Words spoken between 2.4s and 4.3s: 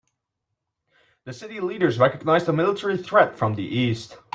a military threat from the east.